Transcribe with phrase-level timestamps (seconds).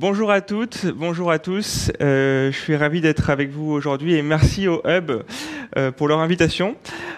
[0.00, 1.90] Bonjour à toutes, bonjour à tous.
[2.00, 5.10] Euh, je suis ravi d'être avec vous aujourd'hui et merci au Hub
[5.76, 6.76] euh, pour leur invitation.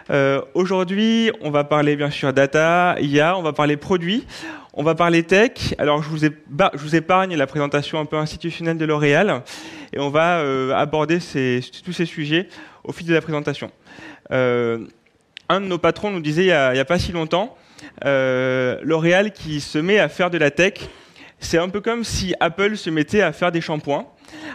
[0.08, 4.26] Euh, aujourd'hui, on va parler bien sûr data, IA, on va parler produits,
[4.72, 5.74] on va parler tech.
[5.76, 9.42] Alors, je vous, épargne la présentation un peu institutionnelle de L'Oréal
[9.92, 10.38] et on va
[10.74, 12.48] aborder tous ces sujets
[12.82, 13.70] au fil de la présentation.
[14.30, 14.80] un
[15.60, 17.58] de nos patrons nous disait il n'y a, a, pas si longtemps,
[18.02, 20.88] L'Oréal qui se met à faire de la tech
[21.40, 24.06] c'est un peu comme si Apple se mettait à faire des shampoings.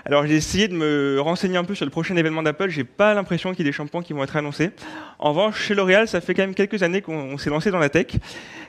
[0.05, 2.69] Alors j'ai essayé de me renseigner un peu sur le prochain événement d'Apple.
[2.69, 4.69] J'ai pas l'impression qu'il y ait des shampoings qui vont être annoncés.
[5.19, 7.89] En revanche, chez L'Oréal, ça fait quand même quelques années qu'on s'est lancé dans la
[7.89, 8.07] tech.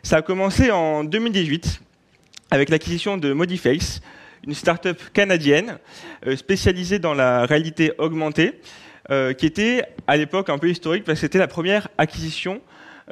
[0.02, 1.80] Ça a commencé en 2018
[2.50, 4.00] avec l'acquisition de Modiface,
[4.46, 5.78] une start-up canadienne
[6.27, 8.60] euh, spécialisée dans la réalité augmentée,
[9.10, 12.60] euh, qui était à l'époque un peu historique parce que c'était la première acquisition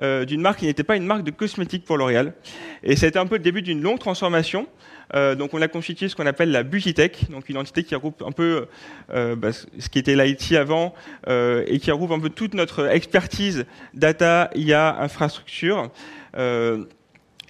[0.03, 2.35] euh, d'une marque qui n'était pas une marque de cosmétiques pour L'Oréal.
[2.83, 4.67] Et ça a été un peu le début d'une longue transformation
[5.15, 8.23] euh, donc on a constitué ce qu'on appelle la Bugitech, donc une entité qui regroupe
[8.27, 8.67] un peu
[9.13, 10.95] euh, bah, ce qui était l'IT avant
[11.29, 15.91] et qui regroupe un peu toute notre expertise data, IA, infrastructure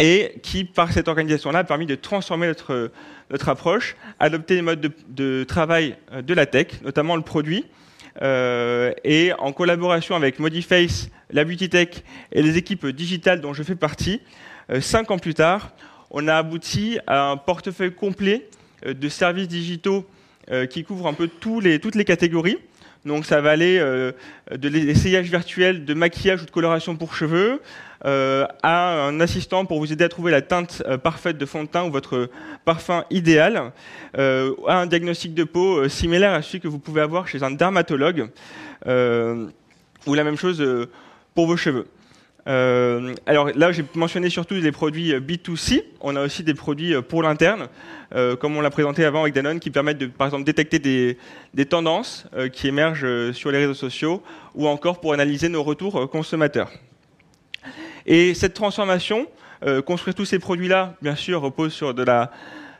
[0.01, 2.91] et qui, par cette organisation-là, a permis de transformer notre,
[3.31, 7.65] notre approche, adopter les modes de, travail de la tech, notamment le produit,
[8.21, 11.89] et en collaboration avec Modiface, la Beauty Tech
[12.33, 14.21] et les équipes digitales dont je fais partie,
[14.81, 15.73] cinq ans plus tard,
[16.17, 18.49] on a abouti à un portefeuille complet
[18.87, 20.07] euh, de services digitaux
[20.51, 22.59] euh, qui couvre un peu toutes les catégories.
[23.05, 24.13] Donc ça va aller euh,
[24.51, 27.61] de l'essayage virtuel de maquillage ou de coloration pour cheveux
[28.07, 31.85] à un assistant pour vous aider à trouver la teinte parfaite de fond de teint
[31.85, 32.29] ou votre
[32.67, 33.73] parfum idéal,
[34.13, 38.29] à un diagnostic de peau similaire à celui que vous pouvez avoir chez un dermatologue,
[38.85, 40.63] ou la même chose
[41.35, 41.87] pour vos cheveux.
[42.47, 45.85] Euh, alors là, j'ai mentionné surtout les produits euh, B2C.
[46.01, 47.69] On a aussi des produits euh, pour l'interne,
[48.39, 52.29] comme on l'a présenté avant avec Danone, qui permettent de, par exemple, détecter des, tendances
[52.53, 54.23] qui émergent sur les réseaux sociaux,
[54.55, 56.71] ou encore pour analyser nos retours consommateurs.
[58.07, 59.27] Et cette transformation,
[59.85, 62.31] construire tous ces produits-là, bien sûr, repose sur de la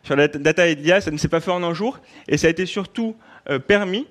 [0.09, 1.01] la data et de l'IA.
[1.01, 1.99] Ça ne s'est pas fait en un jour,
[2.29, 3.17] et ça a été surtout
[3.67, 4.07] permis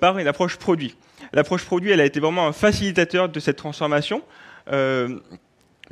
[0.00, 0.96] par une approche produit.
[1.32, 4.22] L'approche produit, elle a été vraiment un facilitateur de cette transformation.
[4.70, 5.18] Euh,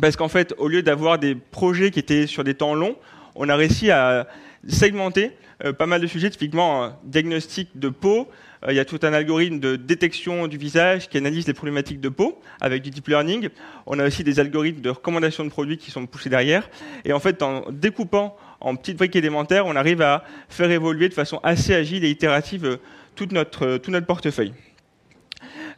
[0.01, 2.97] parce qu'en fait, au lieu d'avoir des projets qui étaient sur des temps longs,
[3.35, 4.27] on a réussi à
[4.69, 5.33] segmenter
[5.65, 8.29] euh, pas mal de sujets, typiquement un diagnostic de peau.
[8.65, 12.01] Euh, il y a tout un algorithme de détection du visage qui analyse les problématiques
[12.01, 13.49] de peau avec du deep learning.
[13.87, 16.71] On a aussi des algorithmes de recommandation de produits qui sont poussés derrière.
[17.05, 21.15] Et en fait, en découpant en petites briques élémentaires, on arrive à faire évoluer de
[21.15, 22.79] façon assez agile et itérative
[23.17, 24.53] tout notre portefeuille.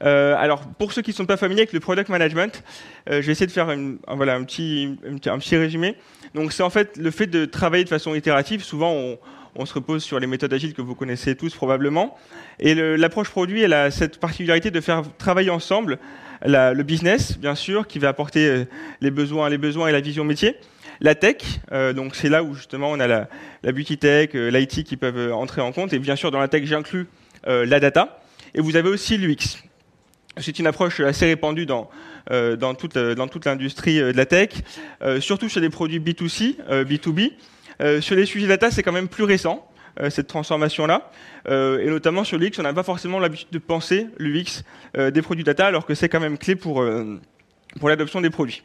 [0.02, 2.62] Euh, alors, pour ceux qui ne sont pas familiers avec le product management,
[3.08, 3.68] euh, je vais essayer de faire
[4.08, 4.96] voilà, un, petit,
[5.26, 5.96] un petit résumé.
[6.34, 8.62] Donc, c'est en fait le fait de travailler de façon itérative.
[8.62, 8.92] Souvent,
[9.56, 12.16] on, se repose sur les méthodes agiles que vous connaissez tous probablement.
[12.60, 15.98] Et l'approche produit, elle a cette particularité de faire travailler ensemble
[16.46, 18.64] le business, bien sûr, qui va apporter euh,
[19.02, 20.56] les besoins, les besoins et la vision métier.
[21.02, 21.38] La tech,
[21.96, 23.30] donc c'est là où justement on a la,
[23.62, 25.94] la beauty tech, l'IT qui peuvent entrer en compte.
[25.94, 27.06] Et bien sûr, dans la tech, j'inclus
[27.46, 28.20] la data.
[28.54, 29.69] Et vous avez aussi l'UX.
[30.36, 31.90] C'est une approche assez répandue dans,
[32.30, 34.50] euh, euh, toute l'industrie euh, de la tech,
[35.20, 37.32] surtout sur des produits B2C, B2B.
[38.00, 39.66] sur les sujets data, c'est quand même plus récent,
[40.08, 41.10] cette transformation-là.
[41.48, 44.62] et notamment sur l'UX, on n'a pas forcément l'habitude de penser l'UX
[44.94, 46.84] des produits data, alors que c'est quand même clé pour
[47.82, 48.62] l'adoption des produits.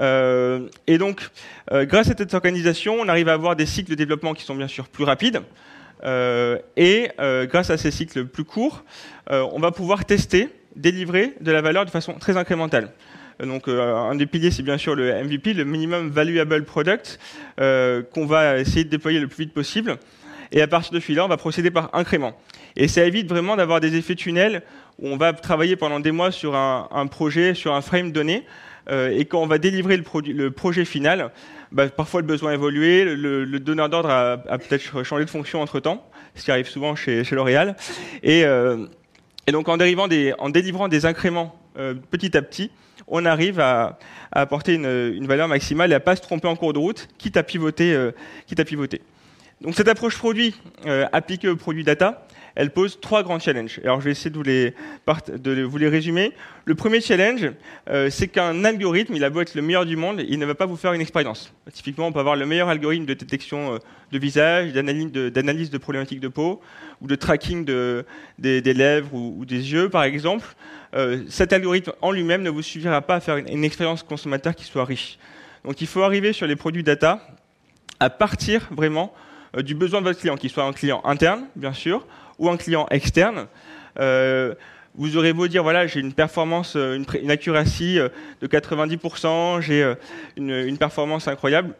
[0.00, 1.28] et donc,
[1.70, 4.68] grâce à cette organisation, on arrive à avoir des cycles de développement qui sont bien
[4.68, 5.42] sûr plus rapides.
[6.04, 8.84] et grâce à ces cycles plus courts,
[9.30, 12.90] on va pouvoir tester délivrer de la valeur de façon très incrémentale.
[13.42, 17.18] Euh, donc, euh, un des piliers, c'est bien sûr le MVP, le minimum valuable product,
[17.60, 19.96] euh, qu'on va essayer de déployer le plus vite possible.
[20.52, 22.34] Et à partir de celui-là, on va procéder par incrément.
[22.76, 24.62] Et ça évite vraiment d'avoir des effets tunnels
[24.98, 28.44] où on va travailler pendant des mois sur un, projet, sur un frame donné,
[28.90, 31.32] et quand on va délivrer le, projet final,
[31.72, 36.08] bah, parfois le besoin a évolué, le, donneur d'ordre a, peut-être changé de fonction entre-temps,
[36.36, 37.74] ce qui arrive souvent chez, chez L'Oréal.
[38.22, 38.44] Et
[39.46, 42.70] et donc en, délivrant des incréments euh, petit à petit,
[43.06, 43.98] on arrive à,
[44.32, 47.42] apporter une, valeur maximale et à pas se tromper en cours de route, quitte à
[47.42, 47.92] pivoter.
[47.92, 48.12] Euh,
[48.46, 49.02] quitte à pivoter.
[49.60, 50.54] Donc cette approche produit
[50.86, 52.26] euh, appliquée au produit data,
[52.56, 53.80] elle pose trois grands challenges.
[53.82, 56.32] Alors je vais essayer de vous les, résumer.
[56.64, 57.50] Le premier challenge,
[57.90, 60.54] euh, c'est qu'un algorithme, il a beau être le meilleur du monde, il ne va
[60.54, 61.52] pas vous faire une expérience.
[61.72, 63.78] Typiquement, on peut avoir le meilleur algorithme de détection euh,
[64.12, 66.60] de visage, d'analyse de, problématiques de peau,
[67.00, 68.06] ou de tracking de,
[68.38, 70.46] des, lèvres ou, des yeux, par exemple.
[70.94, 74.54] Euh, cet algorithme en lui-même ne vous suffira pas à faire une, une expérience consommateur
[74.54, 75.18] qui soit riche.
[75.64, 77.26] Donc il faut arriver sur les produits data
[77.98, 79.12] à partir vraiment
[79.58, 82.06] du besoin de votre client, qu'il soit un client interne, bien sûr,
[82.38, 83.46] ou un client externe.
[83.96, 87.96] vous aurez beau dire, voilà, j'ai une performance, une, une accuracy
[88.40, 89.94] de 90%, j'ai
[90.36, 91.74] une, performance incroyable.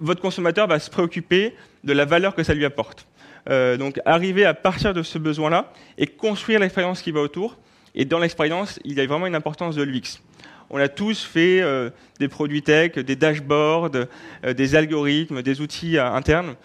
[0.00, 1.54] Votre consommateur va se préoccuper
[1.84, 3.06] de la valeur que ça lui apporte.
[3.48, 7.56] Euh, donc arriver à partir de ce besoin-là et construire l'expérience qui va autour.
[7.94, 10.20] Et dans l'expérience, il y a vraiment une importance de l'UX.
[10.68, 13.92] On a tous fait euh, des produits tech, des dashboards,
[14.44, 16.56] euh, des algorithmes, des outils internes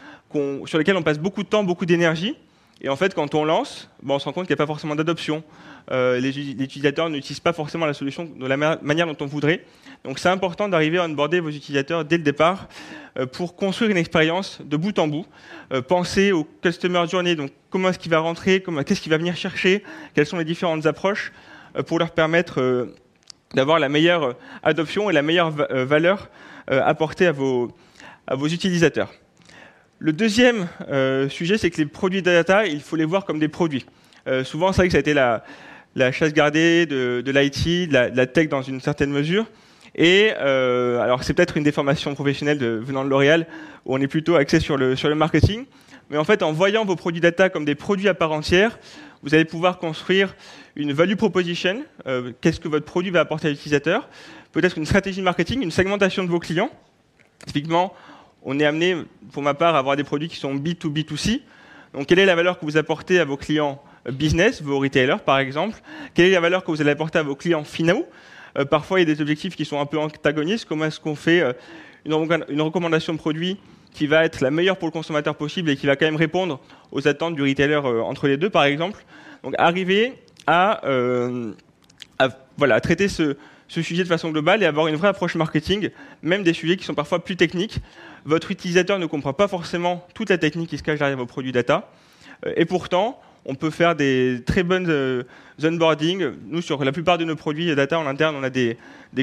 [0.66, 2.36] sur lesquels on passe beaucoup de temps, beaucoup d'énergie.
[2.81, 4.95] Et en fait, quand on lance, on se rend compte qu'il n'y a pas forcément
[4.95, 5.44] d'adoption.
[5.92, 9.63] les, utilisateurs n'utilisent pas forcément la solution de la manière dont on voudrait.
[10.04, 12.68] Donc c'est important d'arriver à onboarder vos utilisateurs dès le départ
[13.19, 15.25] euh, pour construire une expérience de bout en bout.
[15.74, 19.36] Euh, pensez au customer journey, donc comment est-ce qu'il va rentrer, qu'est-ce qu'il va venir
[19.36, 19.83] chercher,
[20.16, 21.31] quelles sont les différentes approches
[21.75, 22.89] euh, pour leur permettre
[23.54, 26.30] d'avoir la meilleure adoption et la meilleure valeur
[26.68, 27.68] apportée à vos
[28.48, 29.12] utilisateurs.
[30.03, 30.68] Le deuxième
[31.30, 33.86] sujet, c'est que les produits data, il faut les voir comme des produits.
[34.44, 35.44] souvent, c'est vrai que ça a été la,
[36.12, 39.45] chasse gardée de, l'IT, de, la tech dans une certaine mesure.
[39.95, 43.45] Et euh, alors c'est peut-être une déformation professionnelle de, venant de L'Oréal,
[43.86, 45.65] où on est plutôt axé sur le, marketing.
[46.09, 48.80] Mais en fait, en voyant vos produits data comme des produits à part entière,
[49.21, 50.36] vous allez pouvoir construire
[50.75, 51.83] une value proposition.
[52.07, 54.09] Euh, Qu'est-ce que votre produit va apporter à l'utilisateur
[54.51, 56.71] Peut-être une stratégie de marketing, une segmentation de vos clients.
[57.45, 57.94] Typiquement,
[58.44, 58.96] on est amené,
[59.32, 61.42] pour ma part, à avoir des produits qui sont B2B2C.
[61.94, 65.40] Donc, quelle est la valeur que vous apportez à vos clients business, vos retailers par
[65.40, 65.78] exemple?
[66.14, 68.08] Quelle est la valeur que vous allez apporter à vos clients finaux?
[68.58, 70.66] Euh, parfois, il y a des objectifs qui sont un peu antagonistes.
[70.66, 71.54] Comment est-ce qu'on fait euh,
[72.06, 73.58] une, recommandation de produit
[73.94, 76.60] qui va être la meilleure pour le consommateur possible et qui va quand même répondre
[76.92, 79.04] aux attentes du retailer euh, entre les deux, par exemple?
[79.44, 80.14] Donc, arriver
[80.48, 80.82] à,
[82.58, 83.38] voilà, traiter ce,
[83.79, 85.89] sujet de façon globale et avoir une vraie approche marketing,
[86.21, 87.77] même des sujets qui sont parfois plus techniques.
[88.25, 91.51] Votre utilisateur ne comprend pas forcément toute la technique qui se cache derrière vos produits
[91.51, 91.89] data.
[92.57, 95.24] Et pourtant, on peut faire des très bonnes euh,
[95.64, 96.32] onboarding.
[96.48, 98.78] Nous, sur la plupart de nos produits data en interne, on a des,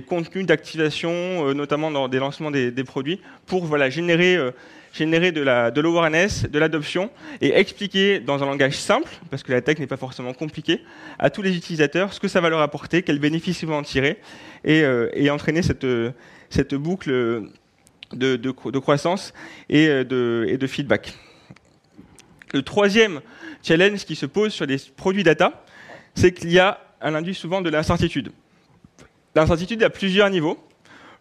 [0.06, 4.50] contenus d'activation, euh, notamment dans des lancements des, produits, pour générer, euh,
[4.93, 7.11] générer de l'awareness, de l'adoption,
[7.41, 10.82] et expliquer dans un langage simple, parce que la tech n'est pas forcément compliquée,
[11.19, 13.82] à tous les utilisateurs ce que ça va leur apporter, quels bénéfices ils vont en
[13.82, 14.19] tirer,
[14.65, 17.43] et, entraîner cette, boucle
[18.12, 19.32] de, croissance
[19.69, 21.15] et et de feedback.
[22.52, 23.20] Le troisième
[23.62, 25.64] challenge qui se pose sur les produits data,
[26.14, 28.32] c'est qu'il y a un induit souvent de l'incertitude.
[29.34, 30.58] L'incertitude à plusieurs niveaux.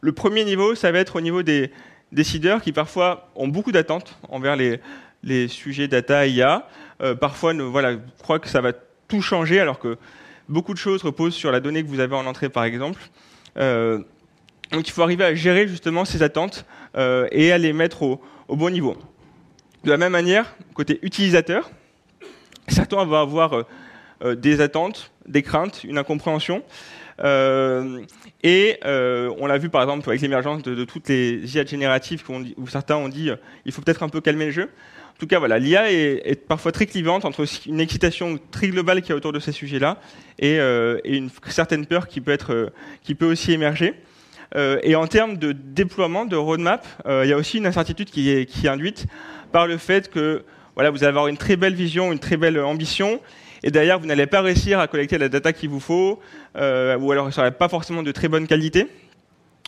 [0.01, 1.71] Le premier niveau, ça va être au niveau des
[2.11, 6.67] décideurs qui parfois ont beaucoup d'attentes envers les, sujets data IA.
[7.01, 8.71] Euh, parfois, voilà, croient que ça va
[9.07, 9.97] tout changer alors que
[10.49, 13.01] beaucoup de choses reposent sur la donnée que vous avez en entrée, par exemple.
[13.57, 13.99] Euh,
[14.71, 16.65] donc il faut arriver à gérer justement ces attentes
[16.97, 18.19] euh, et à les mettre au,
[18.49, 18.97] bon niveau.
[19.83, 21.69] De la même manière, côté utilisateur,
[22.67, 23.63] certains vont avoir euh,
[24.23, 26.63] euh, des attentes, des craintes, une incompréhension.
[27.19, 28.01] Euh,
[28.43, 32.95] et on l'a vu par exemple avec l'émergence de, toutes les IA génératives où certains
[32.95, 33.31] ont dit
[33.65, 34.63] il faut peut-être un peu calmer le jeu.
[34.63, 39.11] En tout cas, voilà, l'IA est, parfois très clivante entre une excitation très globale qui
[39.11, 39.99] est autour de ces sujets-là
[40.37, 40.57] et,
[41.05, 42.71] une certaine peur qui peut, être,
[43.01, 43.95] qui peut aussi émerger.
[44.55, 48.67] Et en termes de déploiement, de roadmap, il y a aussi une incertitude qui est,
[48.67, 49.05] induite
[49.51, 50.43] par le fait que
[50.75, 53.19] voilà, vous allez avoir une très belle vision, une très belle ambition,
[53.63, 56.19] et derrière, vous n'allez pas réussir à collecter la data qu'il vous faut,
[56.55, 58.87] euh, ou alors ça n'aurait pas forcément de très bonne qualité.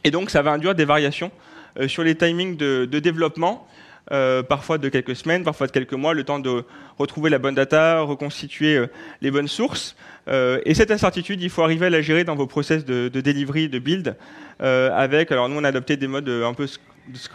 [0.03, 1.31] Et donc, ça va induire des variations
[1.79, 3.67] euh, sur les timings de, développement,
[4.11, 6.63] euh, parfois de quelques semaines, parfois de quelques mois, le temps de
[6.97, 8.85] retrouver la bonne data, reconstituer
[9.21, 9.95] les bonnes sources.
[10.29, 13.69] et cette incertitude, il faut arriver à la gérer dans vos process de, de delivery,
[13.69, 14.15] de build,
[14.59, 16.67] avec, alors nous on a adopté des modes un peu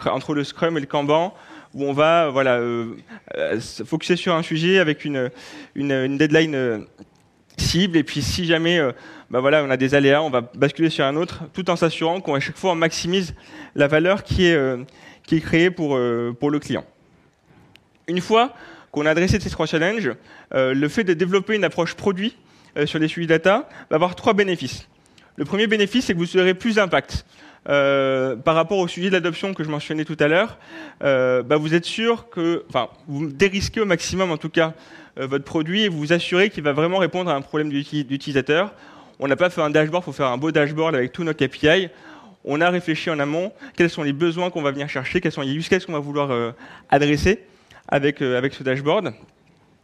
[0.05, 1.33] entre le Scrum et le Kanban,
[1.75, 2.95] où on va voilà, euh,
[3.37, 5.29] euh focuser sur un sujet avec une,
[5.75, 6.79] une, deadline euh,
[7.57, 8.91] cible, et puis si jamais euh,
[9.29, 12.21] bah voilà, on a des aléas, on va basculer sur un autre, tout en s'assurant
[12.21, 13.35] qu'à chaque fois on maximise
[13.75, 14.57] la valeur qui est,
[15.25, 15.99] qui est créée pour,
[16.39, 16.85] pour le client.
[18.07, 18.53] Une fois
[18.91, 20.11] qu'on a adressé ces trois challenges,
[20.51, 22.37] le fait de développer une approche produit
[22.85, 24.87] sur les sujets data va avoir trois bénéfices.
[25.37, 27.25] Le premier bénéfice, c'est que vous aurez plus d'impact.
[27.67, 30.59] Euh, par rapport au sujet de l'adoption que je mentionnais tout à l'heure,
[31.03, 34.73] euh, bah vous êtes sûr que, enfin, vous dérisquez au maximum en tout cas
[35.19, 38.71] euh, votre produit et vous vous assurez qu'il va vraiment répondre à un problème d'utilisateur.
[39.19, 41.33] On n'a pas fait un dashboard, il faut faire un beau dashboard avec tous nos
[41.33, 41.89] KPI.
[42.45, 45.41] On a réfléchi en amont quels sont les besoins qu'on va venir chercher, quels sont
[45.41, 46.53] les use cases qu'on va vouloir
[46.89, 47.43] adresser
[47.87, 49.13] avec, avec ce dashboard.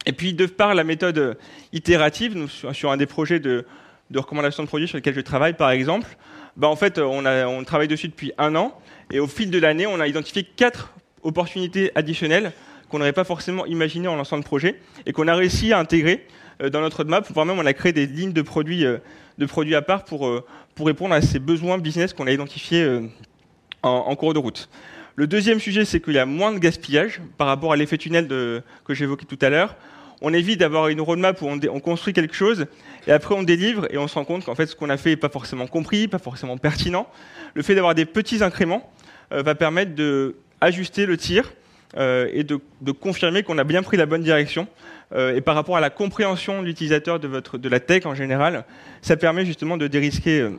[0.06, 1.38] Et puis, de par la méthode
[1.74, 3.66] itérative, nous, sur un des projets de,
[4.14, 6.08] recommandation de produits sur lesquels je travaille, par exemple,
[6.56, 8.78] bah, en fait, on, a, on travaille dessus depuis un an,
[9.12, 12.52] et au fil de l'année, on a identifié quatre opportunités additionnelles
[12.90, 14.76] qu'on n'aurait pas forcément imaginé en lançant le projet
[15.06, 16.26] et qu'on a réussi à intégrer
[16.70, 18.86] dans notre roadmap, voire même on a créé des lignes de produits,
[19.48, 20.30] produits à part pour,
[20.76, 23.00] pour répondre à ces besoins business qu'on a identifiés
[23.84, 24.70] en, cours de route.
[25.16, 28.28] Le deuxième sujet, c'est qu'il y a moins de gaspillage par rapport à l'effet tunnel
[28.28, 29.76] que j'évoquais tout à l'heure.
[30.22, 32.68] On évite d'avoir une roadmap où on, on, construit quelque chose
[33.08, 35.12] et après on délivre et on se rend compte qu'en fait ce qu'on a fait
[35.12, 37.08] n'est pas forcément compris, pas forcément pertinent.
[37.56, 38.92] Le fait d'avoir des petits incréments
[39.34, 41.52] euh, va permettre d'ajuster le tir
[41.98, 44.68] euh, et de confirmer qu'on a bien pris la bonne direction.
[45.14, 48.16] Euh, et par rapport à la compréhension de l'utilisateur de, votre, de la tech en
[48.16, 48.66] général,
[49.02, 50.52] ça permet justement de dérisquer, euh,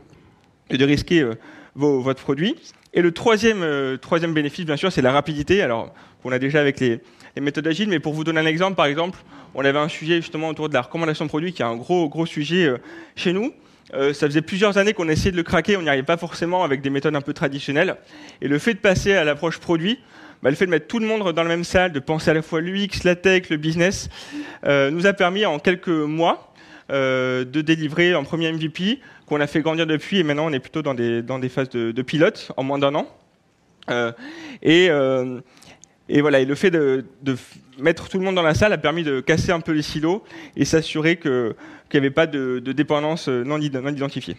[0.71, 1.35] de dérisquer euh,
[1.75, 2.57] vos, votre produit.
[2.95, 3.65] Et le troisième,
[4.03, 5.63] troisième bénéfice, bien sûr, c'est la rapidité.
[5.63, 7.01] Alors, qu'on a déjà avec les,
[7.41, 9.19] méthodes agiles, mais pour vous donner un exemple, par exemple,
[9.55, 12.11] on avait un sujet justement autour de la recommandation de produits, qui est un gros,
[12.11, 12.71] gros sujet
[13.17, 13.55] chez nous.
[13.95, 16.83] Ça faisait plusieurs années qu'on essayait de le craquer, on n'y arrivait pas forcément avec
[16.83, 17.97] des méthodes un peu traditionnelles.
[18.43, 19.99] Et le fait de passer à l'approche produit,
[20.43, 22.35] bah, le fait de mettre tout le monde dans la même salle, de penser à
[22.35, 24.09] la fois l'UX, la tech, le business,
[24.65, 26.53] euh, nous a permis en quelques mois
[26.91, 30.59] euh, de délivrer un premier MVP qu'on a fait grandir depuis et maintenant on est
[30.59, 33.07] plutôt dans des, dans des phases de, pilote en moins d'un an.
[33.91, 34.11] Euh,
[34.63, 37.05] et, voilà, et le fait de,
[37.79, 40.25] mettre tout le monde dans la salle a permis de casser un peu les silos
[40.57, 41.55] et s'assurer qu'il
[41.95, 44.37] n'y avait pas de, dépendance non, identifiée.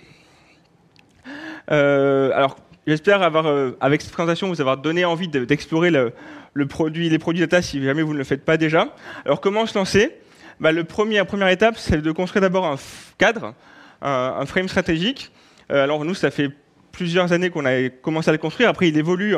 [1.67, 7.19] Alors, j'espère avoir, euh, avec cette présentation, vous avoir donné envie d'explorer le, produit, les
[7.19, 8.95] produits data si jamais vous ne le faites pas déjà.
[9.25, 10.15] Alors, comment se lancer?
[10.59, 12.77] Bah, le premier, La première étape, c'est de construire d'abord un
[13.17, 13.53] cadre,
[14.01, 15.31] un, un frame stratégique.
[15.71, 16.51] Euh, alors nous, ça fait
[16.93, 18.69] plusieurs années qu'on a commencé à le construire.
[18.69, 19.35] Après, il évolue,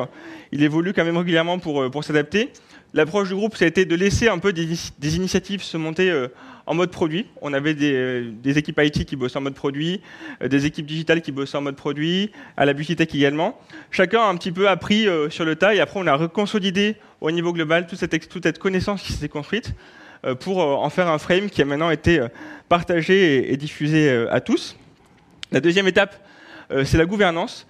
[0.52, 2.52] il évolue quand même régulièrement pour, euh, s'adapter.
[2.94, 6.28] L'approche du groupe, ça a été de laisser un peu des, initiatives se monter euh,
[6.68, 7.26] en mode produit.
[7.42, 10.02] On avait des, des, équipes IT qui bossaient en mode produit,
[10.44, 13.60] euh, des équipes digitales qui bossaient en mode produit, à la Tech également.
[13.92, 16.96] Chacun a un petit peu appris euh, sur le tas et après on a reconsolidé
[17.22, 19.74] au niveau global toute cette, connaissance qui s'est construite
[20.26, 22.28] euh, pour euh, en faire un frame qui a maintenant été euh,
[22.70, 24.78] partagé et, diffusé euh, à tous.
[25.52, 26.25] La deuxième étape,
[26.70, 27.68] c'est la gouvernance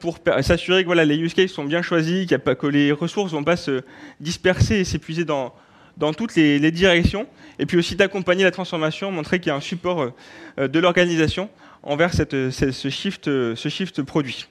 [0.00, 3.32] pour s'assurer que voilà, les use cases sont bien choisis, qu pas, que les ressources
[3.32, 3.82] ne vont pas se
[4.20, 5.52] disperser et s'épuiser dans,
[5.96, 7.26] dans toutes les, directions,
[7.58, 10.12] et puis aussi d'accompagner la transformation, montrer qu'il y a un support
[10.58, 11.50] euh, de l'organisation
[11.82, 14.46] envers ce, shift, ce shift produit.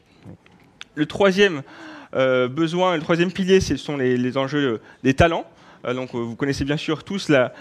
[0.96, 1.64] Le troisième
[2.16, 5.46] euh, besoin, le troisième pilier, ce sont les, enjeux des talents.
[5.86, 7.54] Euh, donc vous connaissez bien sûr tous la,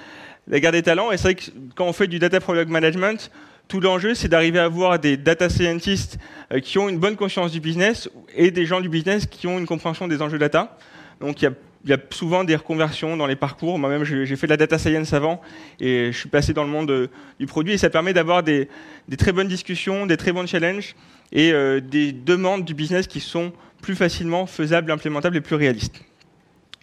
[0.49, 1.45] la guerre des talents, et c'est vrai que
[1.75, 3.31] quand on fait du data product management,
[3.71, 6.19] tout l'enjeu, c'est d'arriver à avoir des data scientists
[6.53, 9.59] euh, qui ont une bonne conscience du business et des gens du business qui ont
[9.59, 10.77] une compréhension des enjeux data.
[11.21, 11.53] Donc il
[11.87, 13.79] y a, souvent des reconversions dans les parcours.
[13.79, 15.41] Moi-même, j'ai fait de la data science avant
[15.79, 17.07] et je suis passé dans le monde euh,
[17.39, 18.69] du produit et ça permet d'avoir des,
[19.07, 20.97] des, très bonnes discussions, des très bons challenges
[21.31, 26.03] et euh, des demandes du business qui sont plus facilement faisables, implémentables et plus réalistes.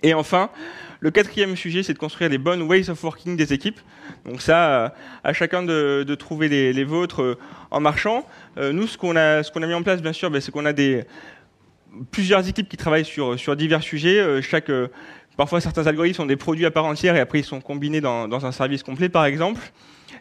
[0.03, 0.49] Et enfin,
[0.99, 3.79] le quatrième sujet, c'est de construire les bonnes ways of working des équipes.
[4.25, 7.37] Donc ça, à chacun de, trouver les, vôtres euh,
[7.71, 8.27] en marchant.
[8.57, 10.65] Euh, nous, ce qu'on a, qu'on a mis en place, bien sûr, ben, c'est qu'on
[10.65, 11.05] a des
[12.11, 14.19] plusieurs équipes qui travaillent sur, sur divers sujets.
[14.19, 14.71] Euh, chaque,
[15.35, 18.27] parfois, certains algorithmes sont des produits à part entière et après, ils sont combinés dans,
[18.27, 19.61] dans un service complet, par exemple.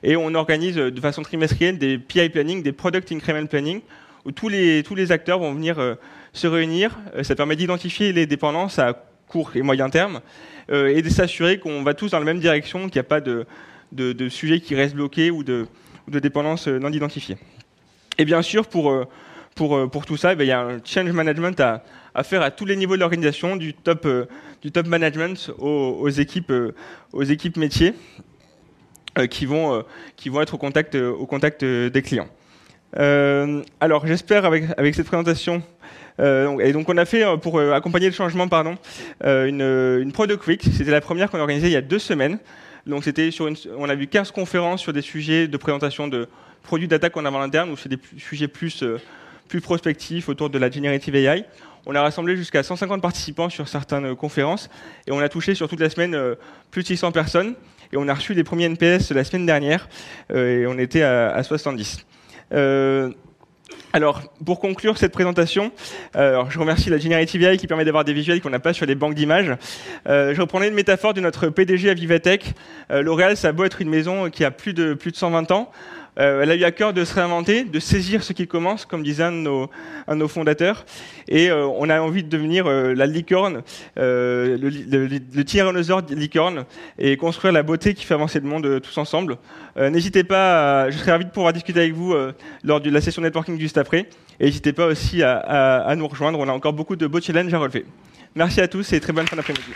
[0.02, 3.80] Et on organise de façon trimestrielle des PI planning, des product increment planning,
[4.26, 5.96] où tous les, tous les acteurs vont venir
[6.34, 6.98] se réunir.
[7.22, 10.20] ça permet d'identifier les dépendances à court et moyen terme,
[10.70, 13.20] euh, et de s'assurer qu'on va tous dans la même direction, qu'il n'y a pas
[13.20, 13.46] de,
[13.92, 15.66] de, de sujets qui restent bloqués ou de,
[16.08, 17.36] de dépendances non identifiées.
[18.18, 19.04] Et bien sûr, pour, euh,
[19.54, 21.82] pour, euh, pour tout ça, eh il y a un change management à,
[22.14, 24.06] à faire à tous les niveaux de l'organisation, du top,
[24.62, 26.52] du top management aux, équipes,
[27.12, 27.94] aux équipes métiers
[29.30, 29.84] qui, vont,
[30.16, 32.28] qui vont être au contact, au contact des clients.
[32.98, 35.62] Euh, alors j'espère avec cette présentation
[36.20, 38.76] euh, et donc on a fait euh, pour euh, accompagner le changement, pardon,
[39.24, 40.62] une, Product Week.
[40.72, 42.38] C'était la première qu'on a organisée il y a deux semaines.
[42.86, 46.28] Donc c'était sur une, on a vu 15 conférences sur des sujets de présentation de
[46.62, 48.84] produits data qu'on a en interne, ou c'est des sujets plus
[49.48, 51.44] plus prospectifs autour de la generative AI.
[51.86, 54.68] On a rassemblé jusqu'à 150 participants sur certaines conférences
[55.06, 56.18] et on a touché sur toute la semaine
[56.72, 57.54] plus de 600 personnes
[57.92, 59.88] et on a reçu les premiers NPS la semaine dernière
[60.34, 62.04] et on était à, à 70.
[62.52, 63.10] Euh,
[63.92, 65.72] alors, pour conclure cette présentation,
[66.16, 68.84] euh, je remercie la Generative AI qui permet d'avoir des visuels qu'on n'a pas sur
[68.84, 69.52] les banques d'images.
[70.06, 72.52] Euh, je reprendrai une métaphore de notre PDG à Vivatech.
[72.90, 75.50] Euh, L'Oréal, ça a beau être une maison qui a plus de, plus de 120
[75.50, 75.70] ans.
[76.18, 79.02] Euh, elle a eu à cœur de se réinventer, de saisir ce qui commence, comme
[79.02, 80.84] disait un de nos, fondateurs.
[81.28, 83.62] Et euh, on a envie de devenir euh, la licorne,
[83.96, 86.64] le, le, le tyrannosaure licorne,
[86.98, 89.36] et construire la beauté qui fait avancer le monde tous ensemble.
[89.76, 92.14] N'hésitez pas, je serais ravi de pouvoir discuter avec vous
[92.64, 94.08] lors de la session networking juste après.
[94.40, 97.52] Et n'hésitez pas aussi à, à nous rejoindre, on a encore beaucoup de beaux challenges
[97.52, 97.84] à relever.
[98.34, 99.72] Merci à tous et très bonne fin d'après-midi.